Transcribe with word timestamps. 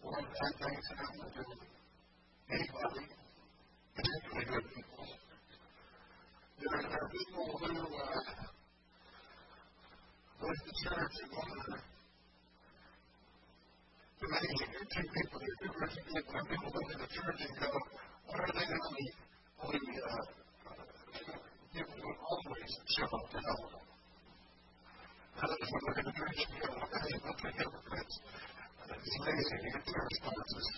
about 0.00 0.12
what 0.12 0.24
bad 0.24 0.52
things 0.60 0.86
happen 0.96 1.28
to 1.30 1.44
anybody, 2.50 3.04
particularly 3.94 4.46
good 4.50 4.66
people. 4.74 5.06
There 6.60 6.76
are 6.76 7.08
people 7.08 7.46
who 7.58 7.66
uh, 7.66 8.20
go 10.40 10.48
to 10.48 10.72
church 10.84 11.14
and 11.22 11.30
wonder 11.32 11.80
to 14.20 14.24
many 14.28 14.48
two 14.50 15.04
people, 15.14 15.40
are 15.40 15.56
two 15.56 15.70
of 15.70 15.92
people. 15.96 16.22
Some 16.32 16.46
people 16.48 16.70
go 16.70 16.80
to 16.80 16.96
the 17.00 17.08
church 17.08 17.40
and 17.40 17.54
go, 17.60 17.70
what 18.26 18.40
are 18.40 18.52
they 18.52 18.66
going 18.68 18.84
to 18.84 18.92
be? 18.96 19.06
Only 19.60 19.80
uh, 19.80 20.24
people 21.72 21.96
who 22.00 22.10
always 22.28 22.72
show 22.96 23.08
up 23.08 23.26
to 23.30 23.38
help. 23.40 23.80
Others 25.40 25.68
will 25.72 25.84
look 25.88 25.98
at 25.98 26.04
the 26.04 26.12
church 26.12 26.36
and 26.36 26.52
go, 26.60 26.68
okay, 26.68 27.16
look 27.24 27.40
at 27.44 27.52
hypocrites. 27.56 28.16
It's 28.90 29.16
amazing 29.22 29.60
to 29.64 29.68
get 29.70 29.84
their 29.86 30.04
responses. 30.04 30.68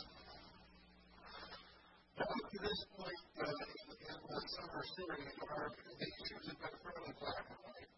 Now, 2.13 2.29
up 2.29 2.45
to 2.53 2.59
this 2.63 2.81
point 2.95 3.23
uh, 3.41 3.51
in, 3.51 3.89
in 3.99 4.19
the 4.23 4.41
summer 4.53 4.85
series, 4.95 5.33
our 5.43 5.67
issues 5.99 6.45
have 6.47 6.61
been 6.63 6.77
fairly 6.87 7.13
black 7.19 7.47
and 7.51 7.61
white. 7.67 7.91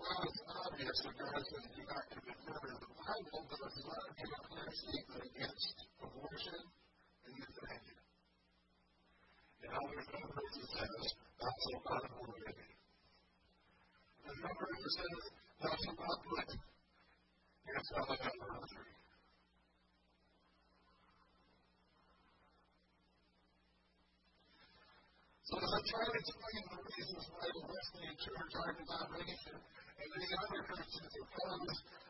While 0.00 0.24
it's 0.24 0.42
obvious 0.48 0.98
that 1.04 1.14
God 1.18 1.44
says 1.44 1.66
do. 1.76 1.82
Well, 1.84 1.92
not 1.92 2.04
commit 2.08 2.38
murder, 2.48 2.89
Bible 3.10 3.42
does 3.42 3.74
not 3.90 4.06
give 4.14 4.30
a 4.30 4.70
statement 4.70 5.22
against 5.34 5.76
abortion 5.98 6.62
and 6.62 7.32
euthanasia. 7.42 7.98
In 9.66 9.70
other 9.74 9.98
words, 9.98 10.54
it 10.54 10.68
says, 10.70 11.02
that's 11.42 11.64
a 11.74 11.78
part 11.90 12.04
of 12.06 12.12
morbidity. 12.22 12.70
And 14.30 14.36
number 14.46 14.62
it 14.62 14.92
says, 14.94 15.18
that's 15.58 15.84
a 15.90 15.94
part 15.98 16.20
of 16.22 16.38
it. 16.38 16.50
It's 16.54 17.90
not 17.98 18.14
a 18.14 18.30
murder. 18.30 18.86
So 25.50 25.54
as 25.58 25.72
I 25.74 25.80
try 25.82 26.02
to 26.06 26.14
explain 26.14 26.62
the 26.62 26.78
reasons 26.78 27.24
why 27.26 27.46
the 27.58 27.62
Wesleyan 27.74 28.16
Church, 28.22 28.52
our 28.54 28.70
denomination, 28.70 29.56
and 29.58 30.08
many 30.14 30.30
other 30.46 30.62
Christians 30.62 31.10
oppose 31.10 31.74
uh, 31.90 32.09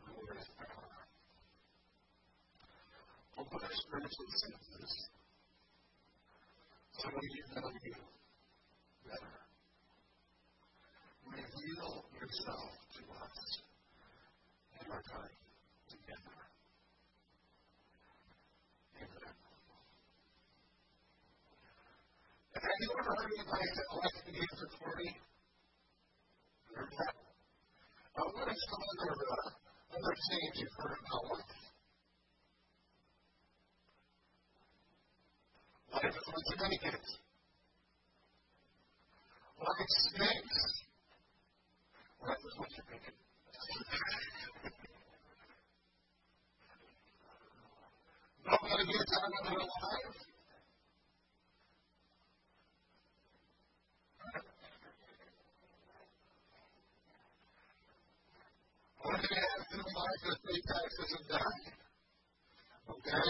Open 3.41 3.57
our 3.57 3.73
spiritual 3.73 4.29
senses 4.37 4.93
so 6.93 7.09
we 7.09 7.25
can 7.25 7.57
know 7.57 7.73
you 7.73 7.97
better. 9.01 9.33
Reveal 11.25 12.05
yourself 12.21 12.69
to 12.93 13.01
us 13.01 13.39
in 14.77 14.91
our 14.93 15.01
time 15.09 15.37
together. 15.89 16.37
Amen. 19.01 19.33
And 22.53 22.61
have 22.61 22.77
you 22.77 22.89
ever 22.93 23.03
heard 23.09 23.25
anybody 23.25 23.69
that 23.73 23.87
likes 24.05 24.21
to 24.21 24.29
be 24.29 24.37
answer 24.37 24.69
40? 24.85 25.17
Heard 26.77 26.93
that? 26.93 27.15
Uh, 28.21 28.29
what 28.37 28.53
is 28.53 28.61
some 28.69 28.83
other, 28.85 29.11
uh, 29.17 29.49
other 29.97 30.15
sayings 30.29 30.61
you've 30.61 30.77
heard 30.77 31.01
about 31.01 31.25
life? 31.41 31.60
Is 35.91 35.99
like 35.99 36.61
many 36.61 36.77
kids. 36.77 37.19
Life 39.59 39.91
stinks. 40.07 40.59
Life 42.25 42.37
is 42.47 42.55
what 42.57 42.69
you're 42.71 42.87
thinking. 42.89 43.17
Nobody 48.47 48.85
gets 48.87 49.13
out 49.19 49.31
of 49.35 49.43
their 49.51 49.59
life. 49.59 50.17
What 59.03 59.15
have 59.15 59.27
pay 60.47 60.59
taxes 60.71 61.11
and 61.19 61.25
die? 61.29 61.61
Okay? 62.89 63.27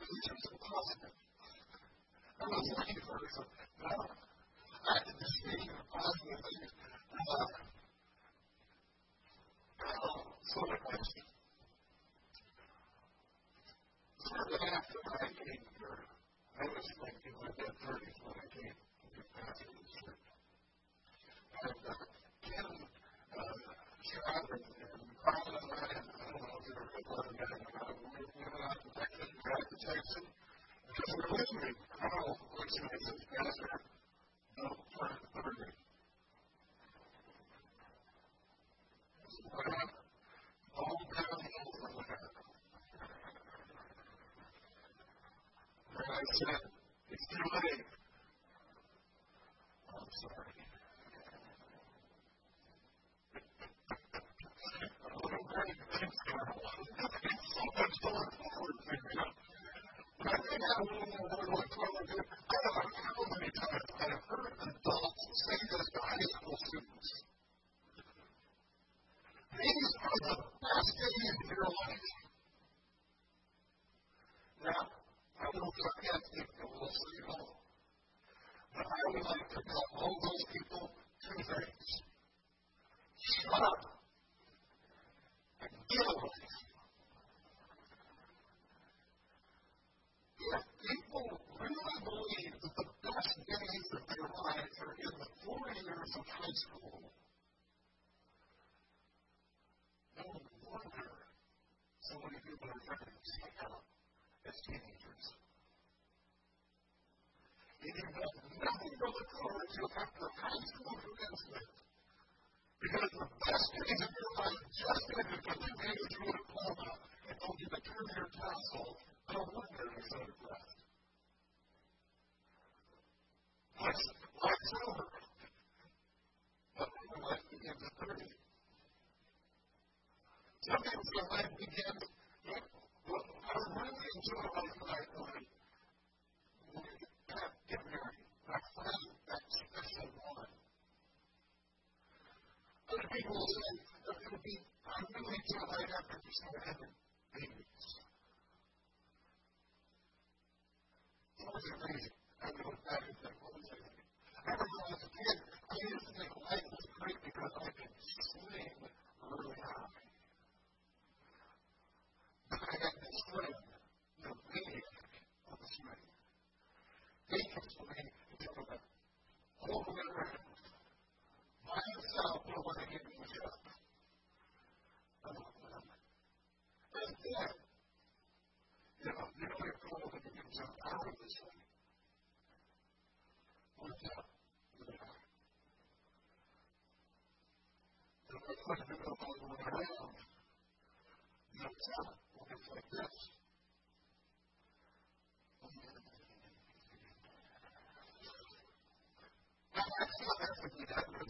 These 0.00 0.26
are 0.30 0.40
some 0.44 1.19
positive 2.40 3.04
things. 6.44 7.69
I 46.20 46.24
said, 46.36 46.60
it's 47.10 47.26
too 47.32 47.48
late. 47.48 47.84
I'm 49.88 50.10
sorry. 50.20 50.52
a 55.04 55.08
little 55.16 55.44
bit 55.48 55.68
of 55.70 55.78
things 55.96 56.18
going 56.28 56.50
on. 56.50 56.84
so 57.48 57.62
much 57.76 57.96
going 58.04 58.30
forward 58.36 58.78
for 58.84 58.96
you. 58.96 59.24
But 60.20 60.28
I 60.28 60.38
think 60.44 60.62
I 60.62 60.70
had 60.76 60.80
a 60.80 60.86
little 60.86 61.08
more 61.20 61.46
work 61.56 61.72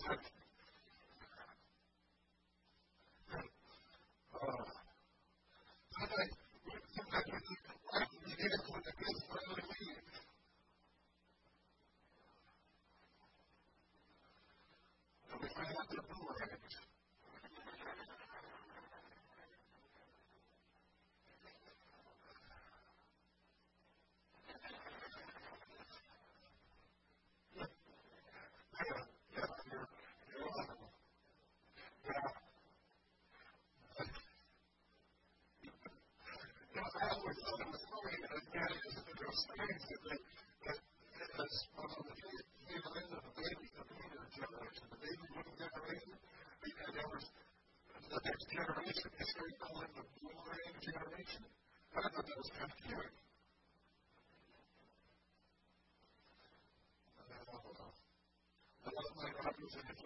Thank 0.08 0.20
you. 0.22 0.39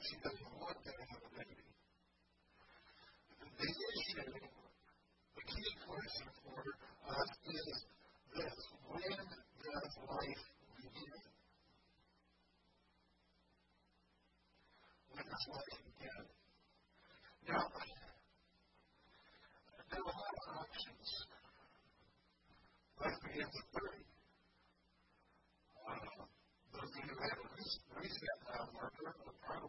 vida 0.00 0.30
morta 0.56 0.90
era 0.90 1.18
living. 1.36 1.60
The 3.58 3.68
issue, 3.68 4.32
the 5.36 5.42
key 5.44 5.70
question 5.84 6.28
for 6.40 6.60
us 7.12 7.30
is 7.44 7.84
this 8.32 8.56
when 8.88 9.20
does 9.60 9.92
life 10.08 10.44
begin? 10.80 11.20
When 15.12 15.24
does 15.28 15.44
life 15.52 15.78
begin? 15.84 16.24
Now, 17.48 17.64
there 19.90 20.00
are 20.00 20.08
a 20.08 20.16
lot 20.16 20.34
of 20.40 20.46
options. 20.64 21.08
Life 23.04 23.18
begins 23.28 23.52
at 23.52 23.66
30. 23.76 24.00
Uh, 25.80 26.24
those 26.72 26.88
of 26.88 27.04
you 27.04 27.12
who 27.12 27.20
have 27.20 27.40
reset 28.00 28.39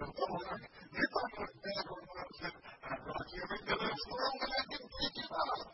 Roger, 0.00 0.08
you're 3.34 3.54
in 3.54 3.64
the 3.66 3.76
next 3.78 4.06
world, 4.10 4.40
and 4.42 4.52
I 4.52 4.62
didn't 4.70 4.90
pick 4.90 5.18
it 5.22 5.30
up. 5.30 5.73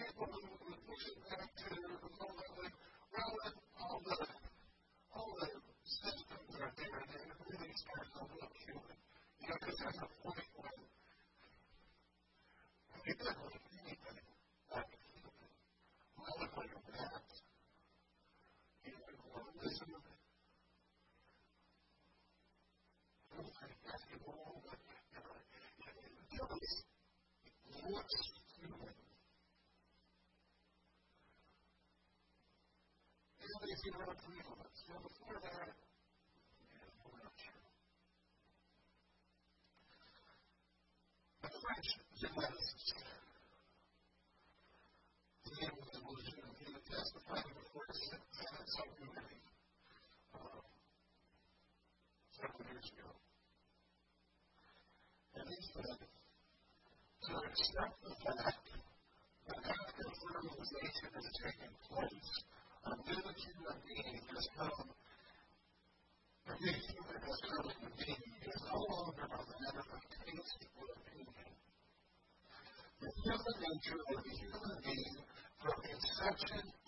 people 0.00 0.28
who 0.32 0.40
would 0.70 0.80
push 0.88 1.06
it 1.08 1.29
crazy 33.80 33.96
little 33.96 34.12
before 34.12 35.40
that, 35.40 35.72
yeah. 36.68 36.84
A 41.40 41.48
French 41.48 41.88
geneticist. 42.20 42.92
His 45.44 45.56
name 45.60 45.76
was 45.80 45.96
Lejeune, 45.96 46.76
testified 46.92 47.48
before 47.56 47.86
the 47.88 47.96
Senate 47.96 48.68
subcommittee 48.68 49.40
several 52.36 52.64
years 52.68 52.88
ago. 52.92 53.08
And 55.40 55.48
he 55.48 55.56
said, 55.72 56.00
to 57.24 57.32
accept 57.48 57.96
the 58.04 58.12
fact 58.28 58.66
that 59.48 59.56
African 59.56 60.10
fertilization 60.20 61.10
is 61.16 61.26
place 61.88 62.59
Thank 62.84 63.06
of 63.68 63.76
being 63.84 64.20
has 64.32 64.46
come, 64.56 64.88
of 66.48 67.68
human 67.68 67.92
being. 68.00 68.24
No 68.70 68.78
longer 68.88 69.26
a 69.28 69.42
opinion. 70.96 71.50
The 73.00 73.08
human 73.20 73.56
nature 73.60 74.00
of 74.00 74.18
the 74.24 74.32
human 74.40 74.76
being 74.84 75.16
from 75.60 75.76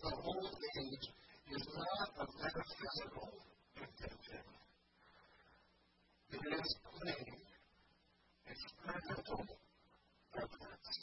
to 0.01 0.09
old 0.25 0.57
age 0.81 1.07
is 1.53 1.65
not 1.77 2.09
a 2.17 2.27
metaphysical. 2.41 3.29
It 6.33 6.43
is 6.57 6.69
plain, 6.89 7.29
evidence. 10.37 11.03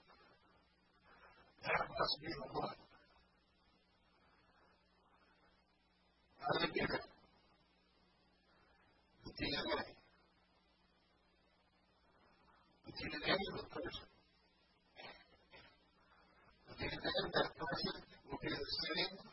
must 1.65 2.15
be 2.21 2.27
the 2.27 2.59
one. 2.59 2.75
How 6.41 6.59
did 6.59 6.69
they 6.69 6.79
get 6.79 6.89
it? 6.89 7.05
The 9.25 9.31
DNA. 9.37 9.81
The 12.85 12.91
DNA 12.97 13.33
of 13.33 13.57
the 13.61 13.67
person. 13.69 14.05
The 16.67 16.73
DNA 16.81 17.11
of 17.25 17.31
that 17.33 17.49
person 17.57 17.95
will 18.29 18.39
be 18.41 18.49
the 18.49 18.69
same 18.89 19.31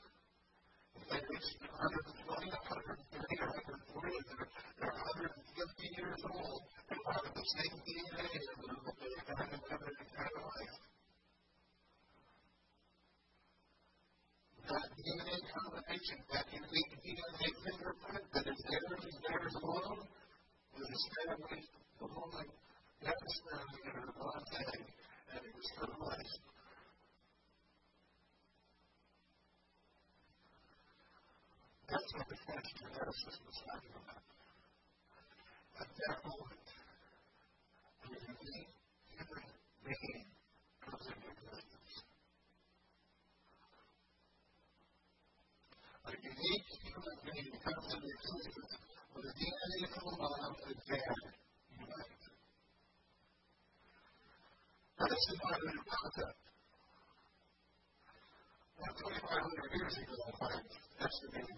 if 0.99 1.05
they 1.09 1.21
reach 1.31 1.49
120, 1.65 2.53
130, 2.53 3.39
or 3.39 3.49
140, 3.49 4.13
if 4.13 4.27
they're, 4.29 4.49
they're 4.79 4.99
150 4.99 5.97
years 5.97 6.21
old, 6.27 6.61
they 6.91 6.99
will 6.99 7.13
have 7.15 7.33
the 7.33 7.47
same 7.57 7.75
DNA 7.87 8.27
in 8.29 8.45
them 8.59 8.77
that 8.85 8.97
they 8.99 9.13
had 9.25 9.49
in 9.49 9.61
their 9.63 9.85
entire 9.89 10.39
life. 10.43 10.77
That 14.69 14.89
DNA 14.99 15.37
combination, 15.49 16.19
that 16.29 16.47
unique 16.53 16.93
DNA 17.01 17.49
fingerprint 17.65 18.25
that 18.37 18.47
is 18.53 18.61
theirs 18.69 19.03
and 19.09 19.19
theirs 19.25 19.55
alone, 19.65 20.03
was 20.77 20.89
established 20.93 21.73
the 22.01 22.09
moment 22.11 22.51
that 23.07 23.17
was 23.17 23.37
found 23.49 23.71
in 23.81 23.93
her 23.97 24.09
one 24.19 24.45
day, 24.53 24.77
and 25.33 25.41
it 25.41 25.55
was 25.57 25.69
her 25.79 25.93
life. 26.05 26.35
That's 31.89 32.13
what 32.69 32.85
the 32.85 32.99
French 32.99 33.17
geneticist 33.25 33.41
was 33.47 33.59
talking 33.65 33.95
about. 33.97 34.25
At 35.79 35.89
that 35.89 36.17
moment, 36.25 36.69
a 38.05 38.13
unique 38.29 38.75
human 39.09 39.47
being 39.85 40.27
comes 40.85 41.07
into 41.09 41.29
existence. 41.33 41.93
A 46.05 46.13
unique 46.13 46.69
human 46.83 47.17
being 47.25 47.53
comes 47.57 47.89
into 47.89 48.09
existence 48.09 48.73
with 49.15 49.25
the 49.25 49.33
DNA 49.39 49.81
a 49.89 50.13
mom 50.19 50.53
and 50.69 50.79
dad 50.89 51.17
unite. 51.73 52.25
That's 54.99 55.25
the 55.29 55.37
modern 55.41 55.79
concept. 55.89 56.39
Now, 58.79 58.95
2,500 58.95 59.75
years 59.75 59.95
ago, 59.99 60.15
if 60.99 61.58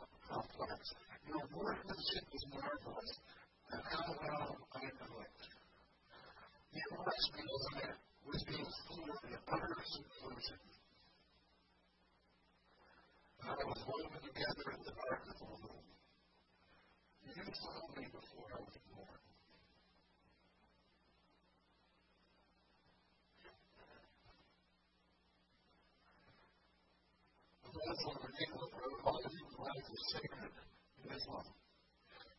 complex. 0.81 0.93
Your 1.27 1.45
workmanship 1.53 2.25
is 2.33 2.45
marvelous, 2.49 3.11
and 3.71 3.81
how 3.85 4.09
well 4.09 4.57
I 4.73 4.81
know 4.81 5.13
it. 5.21 5.37
You 6.73 6.85
bless 6.97 7.23
me 7.35 7.43
as 7.45 7.65
I 7.75 7.93
was 8.25 8.43
being 8.47 8.65
schooled 8.65 9.23
in 9.29 9.37
utter 9.47 9.83
seclusion. 9.85 10.59
I 13.41 13.63
was 13.65 13.79
woven 13.85 14.21
together 14.21 14.67
in 14.73 14.81
the 14.85 14.93
dark 14.97 15.23
of 15.29 15.35
the 15.37 15.45
womb. 15.45 15.85
You 17.25 17.43
saw 17.53 17.77
me 17.97 18.05
before 18.11 18.49
I 18.53 18.61
was 18.61 18.77
born. 18.89 19.21
that's 27.71 28.05
what 28.05 28.17
we're 28.21 28.35
dealing 28.37 28.61
with. 28.61 29.05
All 29.05 29.17
of 29.17 29.31
human 29.31 29.57
life 29.57 29.87
is 29.89 30.03
sacred 30.13 30.40
in. 31.11 31.19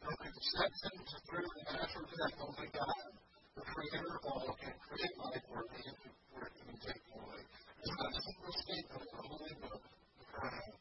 And 0.02 0.18
it 0.26 0.34
steps 0.42 0.80
into 0.92 1.16
through 1.30 1.46
the 1.46 1.62
natural 1.72 2.06
death, 2.10 2.36
only 2.42 2.68
God, 2.72 3.06
the 3.54 3.62
creator 3.62 4.10
of 4.18 4.24
all, 4.32 4.56
can 4.58 4.74
create 4.82 5.14
life 5.18 5.44
where 5.52 5.62
it 5.62 5.76
can 5.78 6.76
take 6.80 7.04
away. 7.14 7.42
It's 7.82 7.94
not 7.98 8.10
a 8.10 8.22
statement 8.66 8.98
of 8.98 9.06
the 9.06 9.22
Holy 9.28 9.54
Book, 9.62 9.82
the 10.18 10.26
Quran, 10.26 10.74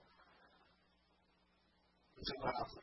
which 2.15 2.30
allows 2.39 2.71
you. 2.73 2.82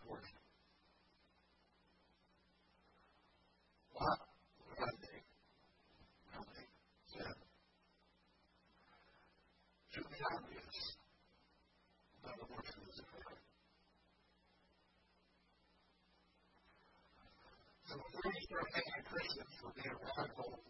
What? 3.98 4.18
One 4.78 4.96
day. 5.02 5.20
One 6.38 6.46
day. 6.54 6.66
Sin. 7.10 7.34
To 9.94 10.00
be 10.06 10.18
obvious. 10.22 10.78
So 17.88 17.94
before 17.96 18.32
you 18.36 18.42
start 18.44 18.68
making 18.76 19.02
Christians 19.08 19.52
for 19.58 19.72
being 19.72 19.96
radical, 19.96 20.60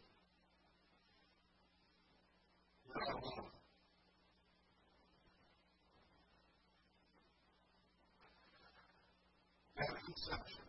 you're 2.86 2.94
not 2.94 3.10
alone. 3.18 3.50
That 9.76 9.90
conception, 10.18 10.66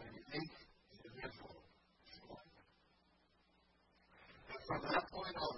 a 0.00 0.04
unique 0.04 0.56
individual, 0.92 1.56
and 4.48 4.60
from 4.68 4.80
that 4.92 5.04
point 5.08 5.36
on, 5.36 5.56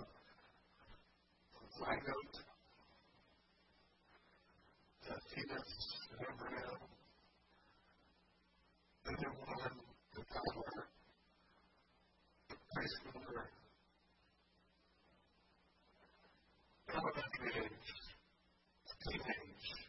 from 1.50 1.66
zygote 1.74 2.38
to 5.02 5.12
fetus 5.34 5.70
and 6.12 6.20
embryo, 6.30 6.70
and 9.06 9.16
then 9.18 9.34
one 9.42 9.76
to 10.14 10.20
toddler, 10.30 10.78
preschooler, 12.70 13.46
elementary 16.88 17.66
age, 17.66 17.90
teenage, 19.10 19.86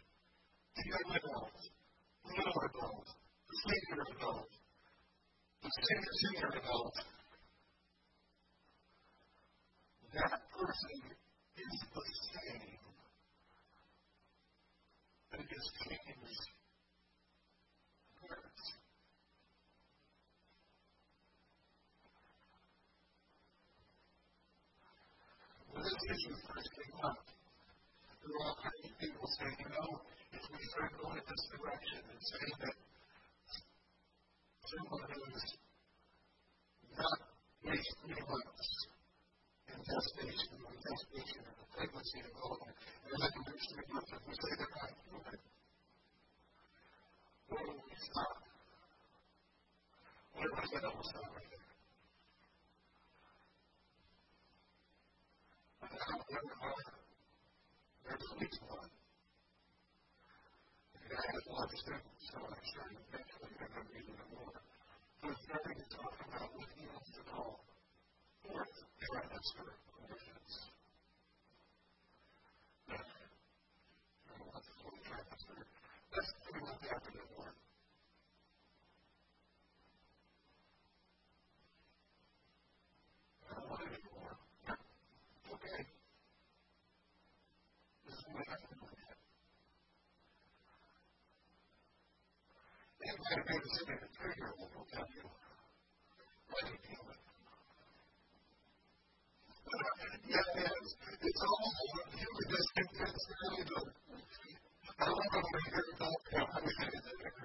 young 0.88 1.12
adult, 1.20 1.58
little 2.24 2.60
adult, 2.64 3.08
senior 3.60 4.04
adult, 4.08 4.52
the 5.78 5.84
senior 5.86 6.13
senior. 6.22 6.50
adult, 6.58 6.96
that 10.13 10.42
person 10.58 10.98
is 11.54 11.76
the 11.94 12.04
same 12.34 12.78
and 15.34 15.46
his 15.46 15.66
changed 15.86 16.50
words. 18.26 18.63
When 25.70 25.84
this 25.84 26.02
issue 26.10 26.36
first 26.50 26.70
came 26.74 26.98
up, 27.06 27.22
there 28.18 28.34
were 28.34 28.46
all 28.50 28.58
kinds 28.66 28.82
of 28.82 28.94
people 28.98 29.30
saying, 29.38 29.58
you 29.62 29.70
know, 29.78 30.02
if 30.34 30.42
we 30.42 30.58
start 30.74 30.92
going 30.98 31.22
in 31.22 31.26
this 31.30 31.44
direction 31.54 32.02
and 32.02 32.18
saying 32.18 32.58
that 32.66 32.76
someone 34.66 35.06
who's 35.13 35.68
not 36.98 37.20
reached 37.63 37.96
three 38.02 38.24
months 38.26 38.70
in 39.70 39.80
gestation, 39.86 40.58
or 40.66 40.74
gestation, 40.82 41.44
or 41.46 41.66
pregnancy 41.78 42.20
involvement, 42.26 42.78
and 43.06 43.18
then 43.22 43.32
you 43.38 43.42
reach 43.54 43.66
three 43.70 43.90
months, 43.94 44.10
if 44.18 44.24
we 44.26 44.34
say 44.34 44.52
they're 44.58 44.76
not 44.82 44.92
human, 45.06 45.40
do 47.65 47.72
we 47.72 47.96
stop? 47.98 48.38
Where 50.34 50.50
does 50.50 50.70
that 50.72 50.84
there? 50.84 51.65
And 55.82 55.91
now 55.91 56.17
there 56.30 56.46
are, 56.62 56.84
there's 58.06 58.28
at 58.38 58.63
one. 58.67 58.91
And 60.98 61.12
I 61.13 61.22
a 61.38 61.52
lot 61.54 61.70
of 61.72 61.80
so 62.20 62.38
I'm 62.38 62.54
eventually 63.08 63.54
they're 63.58 63.72
going 63.74 63.88
to 63.88 63.93
be 63.93 64.02
even 64.06 64.28
more. 64.36 64.58
Starting 65.28 65.80
to 65.80 65.88
talk 65.96 66.15
about 66.28 66.50
what 66.56 66.70
wants 66.88 67.12
to 67.15 67.22
call 67.32 67.63
fourth 68.43 68.76
trimester 69.00 69.67
abortions. 69.98 70.52
What's 74.52 74.67
the 74.67 74.76
fourth 74.84 75.02
trimester? 75.08 75.58
That's 76.12 76.32
pretty 76.43 76.62
much 76.67 76.80
they're 77.13 77.32
born. 77.36 77.56
I 83.48 83.54
don't 83.56 83.70
want 83.70 83.82
any 83.88 84.00
more. 84.15 84.38
Sitting 93.28 94.00
a 94.00 94.08
three-year-old 94.18 94.72
will 94.72 94.88
tell 94.94 95.08
you, 95.12 95.26
you 95.28 96.78
feel 96.88 97.06
it? 97.12 97.20
yeah, 100.32 100.63
it 100.63 100.72
is. 100.72 100.90
It's 101.22 101.42
all 101.44 101.72
human 102.16 102.48
really 102.48 103.66
good. 103.68 103.88
I 105.00 105.06
hear 105.68 105.86
about, 105.98 106.20
you 106.32 106.40
know, 106.40 106.48
that, 106.48 106.63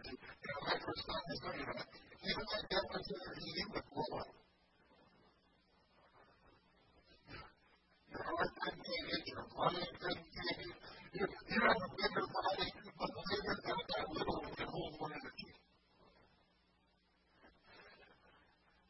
you 0.06 0.48
know, 0.48 0.60
my 0.62 0.76
first 0.78 1.02
was 1.08 1.40
doing 1.42 1.66
that. 1.66 1.88
Even 2.22 2.46
like 2.52 2.68
that 2.70 2.84
was 2.92 3.04
there, 3.10 3.34
he. 3.38 3.52
Your 8.12 8.22
heart 8.22 8.52
couldn't 8.60 8.84
take 8.84 9.08
it, 9.12 9.24
your 9.28 9.44
body 9.56 9.82
couldn't 10.00 10.30
take 10.32 10.60
it. 10.62 10.74
You, 11.12 11.24
you 11.26 11.60
have 11.60 11.76
a 11.76 11.88
bigger 11.96 12.26
body, 12.28 12.68
but 12.98 13.10
bigger 13.30 13.56
than 13.66 13.78
that 13.88 14.06
little 14.12 14.40
can 14.56 14.68
hold 14.68 14.92
more 15.00 15.10
energy. 15.12 15.50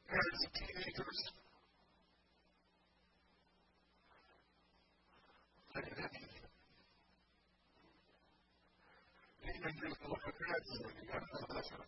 Parents 0.08 0.42
of 0.44 0.50
teenagers, 0.52 1.20
look 5.74 5.86
at 5.86 5.96
that. 5.96 6.12
Even 9.42 9.72
just 9.82 10.00
look 10.08 10.24
at 10.26 10.34
that, 10.36 10.62
you 10.72 11.06
got 11.08 11.22
to 11.22 11.28
know 11.32 11.46
that's 11.54 11.70
what 11.72 11.86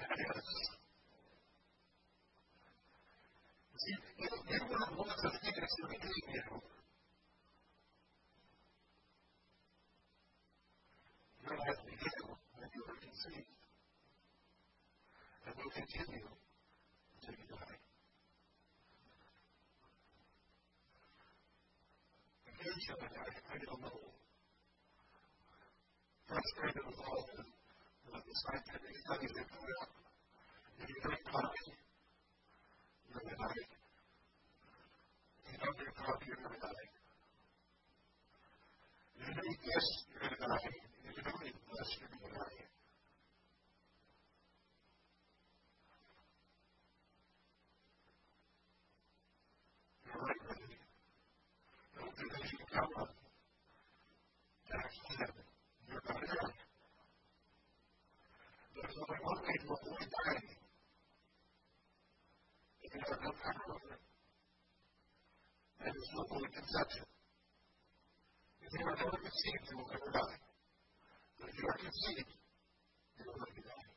that 0.00 0.18
is. 0.18 0.48
See, 3.80 3.96
you, 4.18 4.28
you 4.50 4.60
were 4.68 4.88
one 4.96 5.08
of 5.08 5.20
the 5.22 5.30
things 5.40 5.56
that 5.56 5.88
became 5.90 6.28
you. 6.34 6.60
Your 11.44 11.56
life 11.58 11.80
began 11.86 12.24
when 12.58 12.68
you 12.74 12.82
were 12.86 12.98
conceived 13.00 13.48
and 15.46 15.54
will 15.56 15.72
continue 15.90 16.22
until 16.22 17.34
you 17.34 17.46
die. 17.50 17.78
Occasionally, 22.46 23.10
I, 23.10 23.26
I 23.26 23.56
don't 23.58 23.82
know, 23.82 23.98
frustrated 26.30 26.84
with 26.86 27.00
all 27.10 27.22
the, 27.26 27.42
the 28.22 28.34
scientific 28.38 28.94
studies 29.02 29.32
that 29.34 29.46
come 29.50 29.66
out. 29.66 29.90
If 30.78 30.86
you 30.86 30.98
drink 31.02 31.22
coffee, 31.26 31.74
you're 33.10 33.18
going 33.18 33.34
to 33.34 33.38
die. 33.42 33.66
If 35.42 35.50
you 35.50 35.58
don't 35.58 35.74
drink 35.74 35.96
coffee, 35.98 36.26
you're 36.30 36.38
going 36.38 36.54
to 36.54 36.62
die. 36.70 36.86
If 39.18 39.26
you 39.26 39.42
eat 39.42 39.60
this, 39.66 39.86
you're 40.06 40.22
going 40.22 40.38
to 40.38 40.46
die. 40.54 40.70
If 41.02 41.12
you 41.18 41.22
don't 41.26 41.42
eat 41.50 41.58
this, 41.58 41.88
you're 41.98 42.14
going 42.14 42.30
to 42.30 42.38
die. 42.38 42.70
Conception. 66.50 67.06
If 68.60 68.78
you 68.78 68.86
are 68.86 68.98
never 69.02 69.18
conceived, 69.18 69.64
you 69.66 69.76
will 69.82 69.90
never 69.90 70.10
die. 70.14 70.38
But 71.42 71.48
if 71.50 71.56
you 71.58 71.66
are 71.66 71.78
conceived, 71.82 72.30
you 73.18 73.24
will 73.26 73.38
never 73.42 73.62
die. 73.66 73.88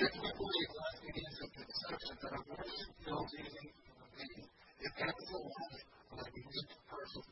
If 0.00 0.12
we 0.16 0.30
believe 0.40 0.70
life 0.80 1.00
begins 1.04 1.36
at 1.36 1.50
conception, 1.52 2.14
then 2.16 2.32
abortion 2.32 2.88
kills 3.04 3.30
anything 3.36 3.70
human 3.76 4.08
being. 4.16 4.48
It 4.80 4.92
ends 5.04 5.24
the 5.28 5.36
life 5.36 5.84
of 6.10 6.18
a 6.24 6.28
unique 6.32 6.74
person. 6.88 7.24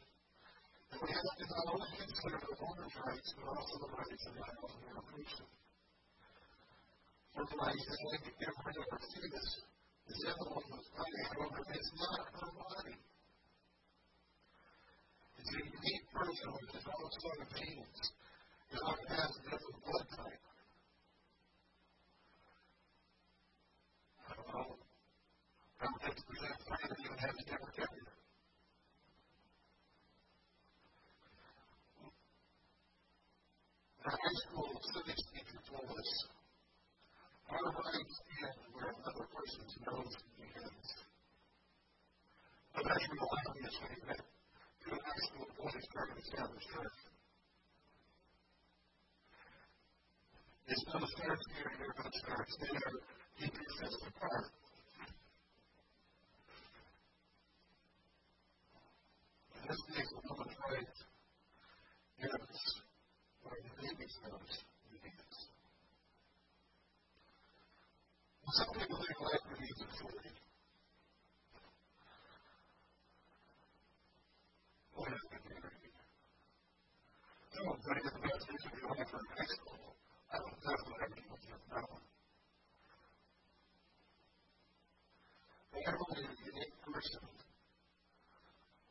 And 0.93 0.99
we 1.01 1.09
have 1.09 1.33
to 1.41 1.45
not 1.49 1.67
only 1.73 1.91
consider 2.05 2.37
the 2.37 2.53
woman's 2.53 2.97
rights, 3.01 3.29
but 3.33 3.47
also 3.49 3.75
the 3.81 3.91
rights 3.97 4.25
of 4.29 4.33
animals 4.45 4.75
and 4.77 4.85
evolution. 4.93 5.47
Fertilizing 7.33 8.03
and 8.13 8.25
get 8.29 8.53
rid 8.61 8.77
of 8.77 8.87
her 8.93 9.01
fetus 9.09 9.49
the 10.09 10.15
animal 10.25 10.63
was 10.73 10.87
fighting, 10.97 11.27
however, 11.37 11.63
is 11.69 11.93
not 12.01 12.25
her 12.41 12.51
body. 12.57 12.97
It's 15.37 15.53
a 15.53 15.61
unique 15.69 16.07
person 16.17 16.49
with 16.49 16.71
his 16.73 16.87
own 16.89 17.11
set 17.13 17.37
of 17.45 17.49
genes. 17.53 18.01
God 18.73 18.99
has 19.13 19.31
a 19.37 19.43
different 19.45 19.79
blood 19.85 20.09
type. 20.17 20.45
I 24.25 24.33
don't 24.33 24.49
know. 24.49 24.81
How 25.77 25.89
much 25.93 26.19
percent 26.25 26.57
plan 26.65 26.89
even 27.05 27.19
has 27.21 27.35
a 27.37 27.45
different 27.45 27.75
gender? 27.77 28.09
The 34.05 34.11
high 34.11 34.39
school 34.49 34.73
civics 34.89 35.25
teacher 35.37 35.61
told 35.69 35.85
us 35.85 36.11
our 37.49 37.65
rights 37.65 38.17
end 38.45 38.61
where 38.77 38.93
another 38.93 39.27
person's 39.33 39.75
nose 39.89 40.15
begins. 40.37 40.89
But 42.77 42.85
as 42.93 43.03
we 43.09 43.17
will 43.17 43.33
obviously 43.49 43.97
that 44.05 44.21
to 44.21 44.89
a 44.93 45.01
high 45.01 45.23
school 45.33 45.49
boys 45.57 45.87
trying 45.89 46.13
to 46.13 46.19
establish 46.21 46.65
church. 46.69 46.99
It's 50.69 50.85
not 50.93 51.01
a 51.01 51.11
fair 51.17 51.35
fear 51.49 51.69
your 51.81 51.95
good 52.49 52.69
starts. 52.69 52.73
They 52.73 52.77
are 52.79 52.97
keep 53.39 53.55
your 53.55 53.73
fists 53.81 54.05
apart. 54.09 54.47
In 59.55 59.69
this 59.69 59.83
case, 59.93 60.11
a 60.13 60.21
woman's 60.29 60.57
right 60.71 60.97
ends 62.19 62.61
where 63.43 63.61
the 63.63 63.73
baby's 63.77 64.17
nose 64.25 64.57
begins. 64.91 65.37
Some 68.49 68.71
people 68.81 68.97
think 68.97 69.21
life 69.21 69.45
begins 69.53 69.81
at 69.85 69.93
40. 70.01 70.19
What 74.97 75.13
is 75.13 75.25
the 75.31 75.39
theory? 75.47 75.93
Someone's 77.55 77.85
going 77.85 77.99
to 77.99 78.03
get 78.03 78.15
the 78.17 78.23
best 78.25 78.45
reason 78.49 78.71
to 78.73 78.81
go 78.83 78.89
after 78.99 79.21
high 79.37 79.53
school. 79.53 79.89
I 80.33 80.37
don't 80.39 80.59
know 80.59 80.77
what 80.91 81.01
everything 81.05 81.29
was 81.29 81.43
just 81.45 81.65
now. 81.71 82.09
Everyone 85.89 86.19
is 86.19 86.27
a 86.27 86.37
unique 86.53 86.77
person. 86.85 87.23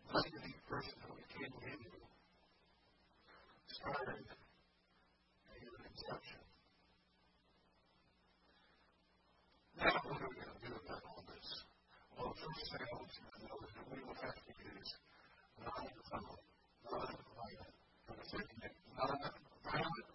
Not 0.08 0.24
a 0.24 0.32
unique 0.34 0.64
person 0.66 0.98
who 1.04 1.14
came 1.30 1.54
in 1.68 1.78
you. 1.84 2.00
Started 3.68 4.24
at 4.24 5.58
your 5.62 5.78
conception. 5.78 6.42
Now, 9.78 9.94
what 10.10 10.18
are 10.18 10.32
we 10.32 10.42
going 10.42 10.58
to 10.58 10.64
do 10.64 10.74
about 10.74 11.04
all 11.06 11.22
this? 11.28 11.48
Well, 12.18 12.34
first 12.34 12.66
thing 12.72 12.82
I 12.82 12.90
want 12.98 13.14
you 13.14 13.30
to 13.30 13.40
know 13.46 13.62
is 13.62 13.72
that 13.78 13.86
we 13.94 14.00
will 14.02 14.18
have 14.18 14.40
to 14.42 14.52
use 14.58 14.90
non-violent, 15.62 16.42
non-violent, 16.88 17.78
non-violent 18.98 20.08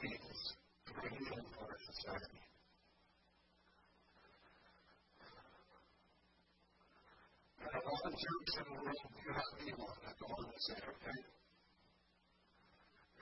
means 0.00 0.40
to 0.86 0.90
bring 0.94 1.14
healing 1.20 1.48
to 1.52 1.58
our 1.60 1.76
society. 1.90 2.42
The 8.02 8.10
churches 8.10 8.56
in 8.58 8.64
the 8.66 8.82
world, 8.82 9.10
you 9.22 9.32
have. 9.32 9.46
That's 10.02 10.22
all 10.26 10.34
I'm 10.42 10.58
say, 10.58 10.74
okay? 10.74 11.20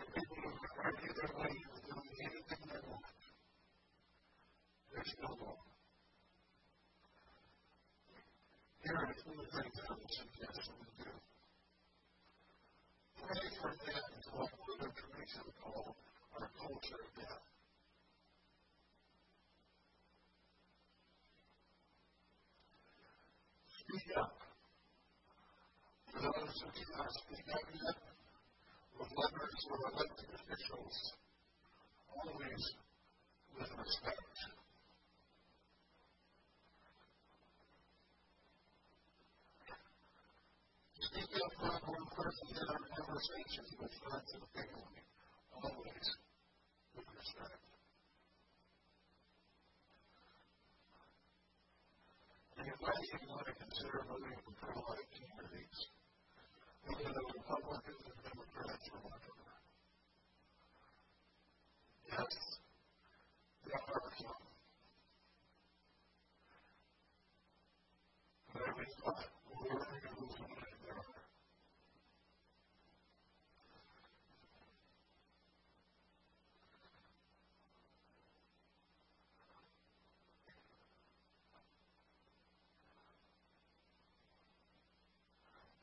And 0.00 0.08
people 0.08 0.36
who 0.40 0.50
argue 0.80 1.12
their 1.20 1.32
way 1.36 1.52
into 1.52 1.80
doing 1.84 2.16
anything 2.24 2.62
they 2.64 2.80
want 2.88 3.10
there's 4.92 5.14
no 5.22 5.28
law. 5.36 5.56
Here 8.84 8.96
are 8.96 9.14
some 9.20 9.36
of 9.36 9.44
the 9.44 9.52
things 9.52 9.76
I 9.84 9.92
would 9.92 10.12
suggest 10.16 10.72
we 10.80 10.88
do. 10.96 11.12
Pray 13.20 13.48
for 13.60 13.72
them 13.84 14.04
to 14.24 14.30
what 14.32 14.50
Mother 14.64 14.90
Teresa 14.96 15.40
would 15.44 15.58
call 15.60 15.96
our 16.40 16.48
culture 16.56 17.00
of 17.04 17.10
death. 17.20 17.49
University 26.60 26.92
has 26.92 27.16
yet 27.72 27.96
with 29.00 29.08
elected 29.96 30.28
officials, 30.28 30.96
always 32.12 32.64
with 33.56 33.70
respect. 33.80 34.36
Speak 41.00 41.32
our 41.64 41.80
always 45.64 46.06
with 46.92 47.08
respect. 47.08 47.60
You 52.60 52.74
want 53.32 53.46
to 53.48 53.54
consider 53.56 54.04
moving 54.12 54.36
from 54.44 54.54
pro-life 54.60 55.09
you. 56.98 57.04
know, 57.06 57.12
the 57.14 57.40
public 57.48 57.80
is 57.88 58.09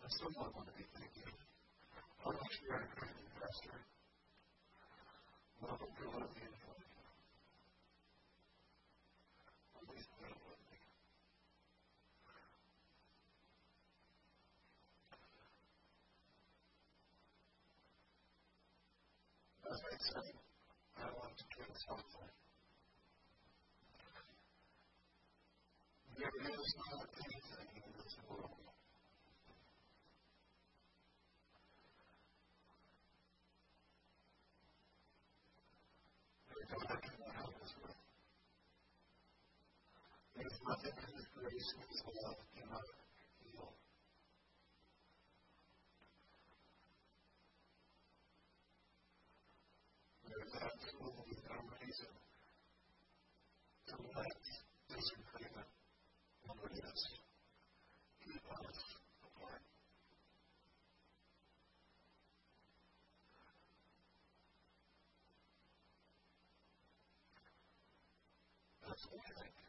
And 0.07 0.15
someone 0.23 0.55
might 0.55 0.71
be 0.77 0.85
thinking, 0.95 1.35
how 2.23 2.31
much 2.31 2.55
we 2.63 2.71
love 2.71 2.87
you 6.31 6.47
anyway. 6.47 6.79
At 9.75 9.83
least 9.91 10.07
they 10.15 10.31
love 10.31 10.63
me. 10.71 10.79
As 19.67 19.75
I 19.75 19.91
said, 20.07 20.39
I 20.95 21.11
want 21.19 21.35
to 21.35 21.43
do 21.51 21.67
something. 21.83 22.31
There 26.15 26.31
is 26.47 26.71
not 26.79 27.11
anything 27.11 27.75
in 27.75 27.91
this 27.99 28.15
world 28.31 28.67
that 36.67 36.87
God 36.87 36.99
cannot 36.99 37.31
help 37.35 37.55
us 37.63 37.71
with. 37.81 37.95
There 40.35 40.47
is 40.47 40.59
nothing 40.67 40.91
and 41.57 41.89
His 41.89 42.03
love 42.05 42.37
cannot 42.53 42.85
heal. 43.41 43.73
There 50.29 50.37
is 50.45 50.53
absolutely 50.53 51.37
no 51.49 51.57
reason 51.81 52.13
to 53.89 53.95
let 54.13 54.37
disagreement 54.93 55.69
over 56.45 56.69
this 56.77 57.01
keep 58.21 58.45
us 58.53 58.77
apart. 59.25 59.61
That's 68.85 69.05
what 69.09 69.21
I 69.25 69.41
think. 69.41 69.66